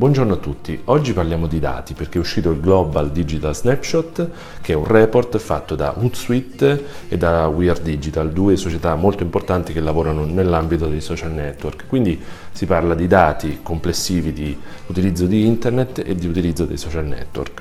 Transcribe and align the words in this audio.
Buongiorno 0.00 0.32
a 0.32 0.36
tutti, 0.38 0.80
oggi 0.86 1.12
parliamo 1.12 1.46
di 1.46 1.58
dati 1.58 1.92
perché 1.92 2.16
è 2.16 2.22
uscito 2.22 2.50
il 2.52 2.60
Global 2.60 3.12
Digital 3.12 3.54
Snapshot 3.54 4.30
che 4.62 4.72
è 4.72 4.74
un 4.74 4.86
report 4.86 5.36
fatto 5.36 5.74
da 5.74 5.94
Hootsuite 5.94 6.84
e 7.10 7.18
da 7.18 7.48
We 7.48 7.68
Are 7.68 7.82
Digital, 7.82 8.32
due 8.32 8.56
società 8.56 8.94
molto 8.94 9.24
importanti 9.24 9.74
che 9.74 9.80
lavorano 9.80 10.24
nell'ambito 10.24 10.86
dei 10.86 11.02
social 11.02 11.32
network. 11.32 11.86
Quindi 11.86 12.18
si 12.50 12.64
parla 12.64 12.94
di 12.94 13.06
dati 13.06 13.58
complessivi 13.62 14.32
di 14.32 14.58
utilizzo 14.86 15.26
di 15.26 15.44
internet 15.44 16.02
e 16.02 16.14
di 16.14 16.26
utilizzo 16.26 16.64
dei 16.64 16.78
social 16.78 17.04
network. 17.04 17.60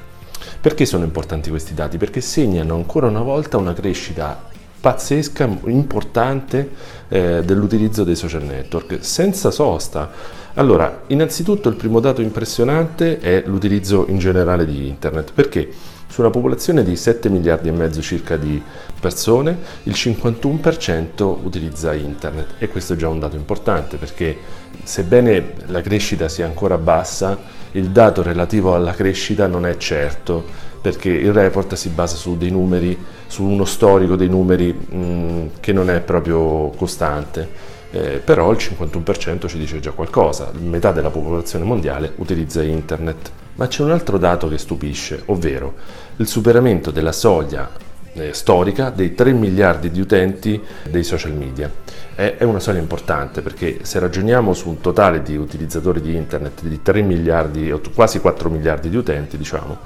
Perché 0.61 0.85
sono 0.85 1.03
importanti 1.03 1.49
questi 1.49 1.73
dati? 1.73 1.97
Perché 1.97 2.21
segnano 2.21 2.73
ancora 2.73 3.07
una 3.07 3.21
volta 3.21 3.57
una 3.57 3.73
crescita 3.73 4.47
pazzesca, 4.79 5.49
importante 5.65 6.69
eh, 7.09 7.41
dell'utilizzo 7.43 8.03
dei 8.03 8.15
social 8.15 8.43
network, 8.43 8.97
senza 9.01 9.51
sosta. 9.51 10.11
Allora, 10.55 11.03
innanzitutto 11.07 11.69
il 11.69 11.75
primo 11.75 11.99
dato 11.99 12.21
impressionante 12.21 13.19
è 13.19 13.43
l'utilizzo 13.45 14.05
in 14.09 14.17
generale 14.17 14.65
di 14.65 14.87
internet, 14.87 15.31
perché 15.33 15.69
su 16.09 16.21
una 16.21 16.31
popolazione 16.31 16.83
di 16.83 16.95
7 16.95 17.29
miliardi 17.29 17.67
e 17.67 17.71
mezzo 17.71 18.01
circa 18.01 18.35
di 18.35 18.61
persone, 18.99 19.57
il 19.83 19.93
51% 19.93 21.37
utilizza 21.43 21.93
internet 21.93 22.55
e 22.57 22.67
questo 22.67 22.93
è 22.93 22.95
già 22.95 23.07
un 23.07 23.19
dato 23.19 23.35
importante 23.35 23.97
perché 23.97 24.35
sebbene 24.83 25.53
la 25.67 25.81
crescita 25.81 26.27
sia 26.27 26.45
ancora 26.45 26.77
bassa, 26.77 27.37
il 27.73 27.91
dato 27.91 28.23
relativo 28.23 28.73
alla 28.73 28.93
crescita 28.93 29.45
non 29.45 29.67
è 29.67 29.77
certo 29.77 30.43
perché 30.81 31.09
il 31.09 31.31
report 31.31 31.75
si 31.75 31.89
basa 31.89 32.15
su 32.15 32.37
dei 32.37 32.49
numeri, 32.49 32.97
su 33.27 33.43
uno 33.43 33.65
storico 33.65 34.15
dei 34.15 34.29
numeri 34.29 34.73
mh, 34.73 35.59
che 35.59 35.73
non 35.73 35.89
è 35.89 35.99
proprio 35.99 36.69
costante. 36.69 37.77
Eh, 37.91 38.21
però 38.23 38.51
il 38.51 38.57
51% 38.57 39.47
ci 39.47 39.57
dice 39.57 39.79
già 39.79 39.91
qualcosa, 39.91 40.51
metà 40.59 40.91
della 40.91 41.09
popolazione 41.09 41.65
mondiale 41.65 42.13
utilizza 42.17 42.61
internet. 42.61 43.31
Ma 43.55 43.67
c'è 43.67 43.83
un 43.83 43.91
altro 43.91 44.17
dato 44.17 44.47
che 44.47 44.57
stupisce, 44.57 45.23
ovvero 45.25 45.73
il 46.17 46.27
superamento 46.27 46.91
della 46.91 47.11
soglia 47.11 47.69
eh, 48.13 48.33
storica 48.33 48.89
dei 48.89 49.13
3 49.15 49.31
miliardi 49.31 49.91
di 49.91 49.99
utenti 49.99 50.61
dei 50.89 51.03
social 51.03 51.33
media. 51.33 51.71
È, 52.15 52.35
è 52.37 52.43
una 52.43 52.59
soglia 52.59 52.79
importante 52.79 53.41
perché 53.41 53.79
se 53.81 53.99
ragioniamo 53.99 54.53
su 54.53 54.69
un 54.69 54.79
totale 54.81 55.21
di 55.21 55.35
utilizzatori 55.35 56.01
di 56.01 56.15
internet 56.15 56.61
di 56.63 56.81
3 56.81 57.01
miliardi, 57.01 57.73
quasi 57.93 58.19
4 58.19 58.49
miliardi 58.49 58.89
di 58.89 58.97
utenti, 58.97 59.37
diciamo, 59.37 59.77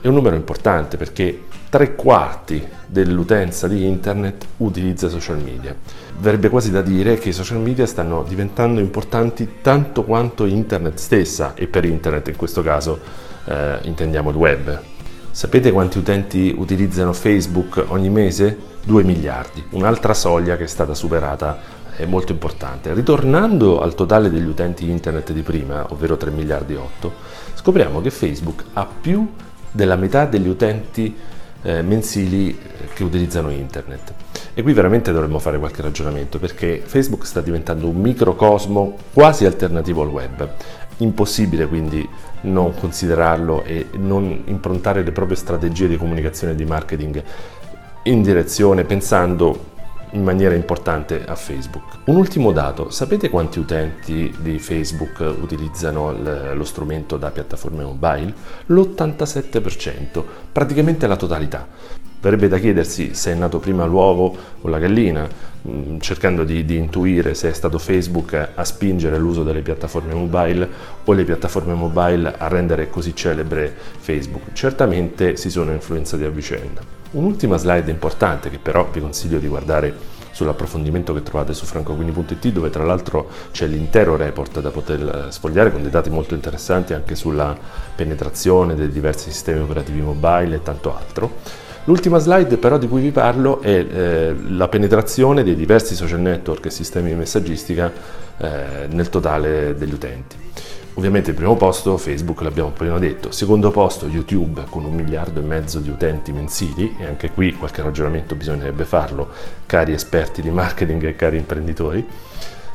è 0.00 0.06
un 0.06 0.14
numero 0.14 0.36
importante 0.36 0.96
perché 0.96 1.42
tre 1.70 1.94
quarti 1.94 2.66
dell'utenza 2.84 3.68
di 3.68 3.86
internet 3.86 4.44
utilizza 4.56 5.08
social 5.08 5.40
media. 5.40 5.74
Verrebbe 6.18 6.48
quasi 6.48 6.72
da 6.72 6.82
dire 6.82 7.16
che 7.16 7.28
i 7.28 7.32
social 7.32 7.60
media 7.60 7.86
stanno 7.86 8.24
diventando 8.26 8.80
importanti 8.80 9.58
tanto 9.62 10.02
quanto 10.02 10.44
internet 10.46 10.98
stessa 10.98 11.54
e 11.54 11.68
per 11.68 11.84
internet 11.84 12.26
in 12.26 12.36
questo 12.36 12.62
caso 12.62 12.98
eh, 13.44 13.78
intendiamo 13.82 14.30
il 14.30 14.36
web. 14.36 14.80
Sapete 15.30 15.70
quanti 15.70 15.98
utenti 15.98 16.52
utilizzano 16.58 17.12
Facebook 17.12 17.84
ogni 17.86 18.10
mese? 18.10 18.68
2 18.82 19.04
miliardi, 19.04 19.64
un'altra 19.70 20.12
soglia 20.12 20.56
che 20.56 20.64
è 20.64 20.66
stata 20.66 20.92
superata 20.92 21.78
è 21.94 22.04
molto 22.04 22.32
importante. 22.32 22.92
Ritornando 22.92 23.80
al 23.80 23.94
totale 23.94 24.28
degli 24.28 24.48
utenti 24.48 24.90
internet 24.90 25.30
di 25.30 25.42
prima, 25.42 25.86
ovvero 25.90 26.16
3 26.16 26.32
miliardi 26.32 26.72
e 26.72 26.78
8, 26.78 27.12
scopriamo 27.54 28.00
che 28.00 28.10
Facebook 28.10 28.64
ha 28.72 28.88
più 29.00 29.24
della 29.70 29.96
metà 29.96 30.24
degli 30.24 30.48
utenti 30.48 31.14
eh, 31.62 31.82
mensili 31.82 32.50
eh, 32.50 32.88
che 32.94 33.04
utilizzano 33.04 33.50
internet. 33.50 34.12
E 34.54 34.62
qui 34.62 34.72
veramente 34.72 35.12
dovremmo 35.12 35.38
fare 35.38 35.58
qualche 35.58 35.82
ragionamento 35.82 36.38
perché 36.38 36.82
Facebook 36.84 37.24
sta 37.24 37.40
diventando 37.40 37.88
un 37.88 37.96
microcosmo 37.96 38.96
quasi 39.12 39.44
alternativo 39.44 40.02
al 40.02 40.08
web. 40.08 40.48
Impossibile 40.98 41.66
quindi 41.66 42.06
non 42.42 42.74
considerarlo 42.74 43.62
e 43.64 43.88
non 43.92 44.42
improntare 44.46 45.02
le 45.02 45.12
proprie 45.12 45.36
strategie 45.36 45.88
di 45.88 45.96
comunicazione 45.96 46.52
e 46.52 46.56
di 46.56 46.64
marketing 46.64 47.22
in 48.04 48.22
direzione 48.22 48.84
pensando 48.84 49.68
in 50.12 50.22
maniera 50.22 50.54
importante 50.54 51.24
a 51.24 51.34
Facebook. 51.34 51.98
Un 52.04 52.16
ultimo 52.16 52.52
dato, 52.52 52.90
sapete 52.90 53.28
quanti 53.28 53.58
utenti 53.58 54.34
di 54.38 54.58
Facebook 54.58 55.20
utilizzano 55.40 56.12
lo 56.54 56.64
strumento 56.64 57.16
da 57.16 57.30
piattaforme 57.30 57.84
mobile? 57.84 58.34
L'87%, 58.66 60.22
praticamente 60.52 61.06
la 61.06 61.16
totalità. 61.16 61.66
Verrebbe 62.20 62.48
da 62.48 62.58
chiedersi 62.58 63.14
se 63.14 63.32
è 63.32 63.34
nato 63.34 63.58
prima 63.58 63.86
l'uovo 63.86 64.36
o 64.60 64.68
la 64.68 64.78
gallina, 64.78 65.26
mm, 65.66 65.98
cercando 66.00 66.44
di, 66.44 66.66
di, 66.66 66.76
intuire 66.76 67.34
se 67.34 67.48
è 67.48 67.52
stato 67.52 67.78
Facebook 67.78 68.50
a 68.54 68.64
spingere 68.64 69.16
l'uso 69.16 69.42
delle 69.42 69.62
piattaforme 69.62 70.12
mobile 70.12 70.68
o 71.04 71.12
le 71.12 71.24
piattaforme 71.24 71.72
mobile 71.72 72.34
a 72.36 72.48
rendere 72.48 72.90
così 72.90 73.16
celebre 73.16 73.74
Facebook. 73.98 74.52
Certamente 74.52 75.36
si 75.36 75.48
sono 75.48 75.72
influenzati 75.72 76.24
a 76.24 76.28
vicenda. 76.28 76.82
Un'ultima 77.12 77.56
slide 77.56 77.90
importante 77.90 78.50
che 78.50 78.58
però 78.58 78.86
vi 78.92 79.00
consiglio 79.00 79.38
di 79.38 79.48
guardare 79.48 80.18
sull'approfondimento 80.32 81.12
che 81.12 81.22
trovate 81.22 81.54
su 81.54 81.64
francoquini.it 81.64 82.48
dove 82.48 82.70
tra 82.70 82.84
l'altro 82.84 83.28
c'è 83.50 83.66
l'intero 83.66 84.16
report 84.16 84.60
da 84.60 84.70
poter 84.70 85.26
sfogliare 85.30 85.72
con 85.72 85.82
dei 85.82 85.90
dati 85.90 86.08
molto 86.10 86.34
interessanti 86.34 86.94
anche 86.94 87.14
sulla 87.14 87.56
penetrazione 87.96 88.74
dei 88.74 88.90
diversi 88.90 89.30
sistemi 89.30 89.60
operativi 89.60 90.00
mobile 90.00 90.56
e 90.56 90.62
tanto 90.62 90.94
altro. 90.94 91.68
L'ultima 91.90 92.18
slide 92.18 92.56
però 92.56 92.78
di 92.78 92.86
cui 92.86 93.00
vi 93.00 93.10
parlo 93.10 93.60
è 93.60 93.68
eh, 93.68 94.36
la 94.50 94.68
penetrazione 94.68 95.42
dei 95.42 95.56
diversi 95.56 95.96
social 95.96 96.20
network 96.20 96.66
e 96.66 96.70
sistemi 96.70 97.08
di 97.08 97.16
messaggistica 97.16 97.92
eh, 98.36 98.86
nel 98.88 99.08
totale 99.08 99.74
degli 99.76 99.92
utenti. 99.92 100.36
Ovviamente 100.94 101.30
il 101.30 101.36
primo 101.36 101.56
posto 101.56 101.96
Facebook 101.96 102.42
l'abbiamo 102.42 102.68
appena 102.68 102.96
detto, 103.00 103.32
secondo 103.32 103.72
posto 103.72 104.06
YouTube 104.06 104.62
con 104.70 104.84
un 104.84 104.94
miliardo 104.94 105.40
e 105.40 105.42
mezzo 105.42 105.80
di 105.80 105.90
utenti 105.90 106.30
mensili 106.30 106.94
e 106.96 107.06
anche 107.06 107.32
qui 107.32 107.54
qualche 107.54 107.82
ragionamento 107.82 108.36
bisognerebbe 108.36 108.84
farlo, 108.84 109.28
cari 109.66 109.92
esperti 109.92 110.42
di 110.42 110.50
marketing 110.50 111.02
e 111.06 111.16
cari 111.16 111.38
imprenditori. 111.38 112.06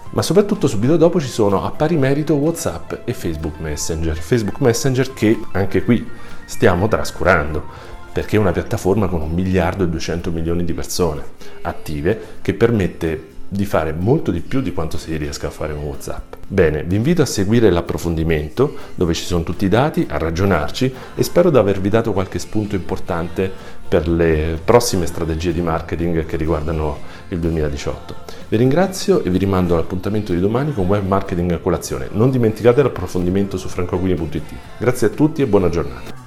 Ma 0.09 0.21
soprattutto 0.23 0.67
subito 0.67 0.97
dopo 0.97 1.21
ci 1.21 1.29
sono 1.29 1.63
a 1.63 1.71
pari 1.71 1.95
merito 1.95 2.33
WhatsApp 2.33 2.91
e 3.05 3.13
Facebook 3.13 3.59
Messenger. 3.59 4.17
Facebook 4.17 4.59
Messenger 4.59 5.13
che 5.13 5.39
anche 5.53 5.85
qui 5.85 6.05
stiamo 6.43 6.89
trascurando 6.89 7.93
perché 8.15 8.37
è 8.37 8.39
una 8.39 8.53
piattaforma 8.53 9.09
con 9.09 9.19
un 9.19 9.31
miliardo 9.31 9.83
e 9.83 9.89
200 9.89 10.31
milioni 10.31 10.63
di 10.63 10.71
persone 10.71 11.21
attive 11.63 12.37
che 12.41 12.53
permette 12.53 13.33
di 13.49 13.65
fare 13.65 13.91
molto 13.91 14.31
di 14.31 14.39
più 14.39 14.61
di 14.61 14.71
quanto 14.71 14.97
si 14.97 15.17
riesca 15.17 15.47
a 15.47 15.49
fare 15.49 15.73
con 15.73 15.83
WhatsApp. 15.83 16.35
Bene, 16.47 16.83
vi 16.83 16.95
invito 16.95 17.21
a 17.21 17.25
seguire 17.25 17.69
l'approfondimento 17.69 18.73
dove 18.95 19.13
ci 19.13 19.25
sono 19.25 19.43
tutti 19.43 19.65
i 19.65 19.67
dati, 19.67 20.07
a 20.09 20.17
ragionarci 20.17 20.93
e 21.13 21.23
spero 21.23 21.49
di 21.49 21.57
avervi 21.57 21.89
dato 21.89 22.13
qualche 22.13 22.39
spunto 22.39 22.75
importante 22.75 23.51
per 23.85 24.07
le 24.07 24.61
prossime 24.63 25.07
strategie 25.07 25.51
di 25.51 25.61
marketing 25.61 26.25
che 26.25 26.37
riguardano 26.37 26.99
il 27.27 27.39
2018. 27.39 28.15
Vi 28.47 28.55
ringrazio 28.55 29.25
e 29.25 29.29
vi 29.29 29.39
rimando 29.39 29.73
all'appuntamento 29.73 30.31
di 30.31 30.39
domani 30.39 30.73
con 30.73 30.85
Web 30.85 31.05
Marketing 31.05 31.51
a 31.51 31.57
colazione. 31.57 32.07
Non 32.13 32.31
dimenticate 32.31 32.81
l'approfondimento 32.81 33.57
su 33.57 33.67
francoguini.it. 33.67 34.53
Grazie 34.77 35.07
a 35.07 35.09
tutti 35.09 35.41
e 35.41 35.47
buona 35.47 35.67
giornata. 35.67 36.24